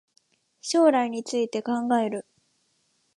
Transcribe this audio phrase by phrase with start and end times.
[0.63, 2.25] 将来について考える